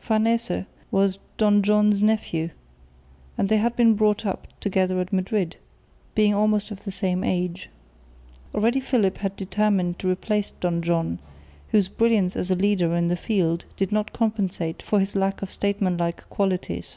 [0.00, 2.48] Farnese was Don John's nephew,
[3.36, 5.56] and they had been brought up together at Madrid,
[6.14, 7.68] being almost of the same age.
[8.54, 11.18] Already Philip had determined to replace Don John,
[11.72, 15.50] whose brilliance as a leader in the field did not compensate for his lack of
[15.50, 16.96] statesmanlike qualities.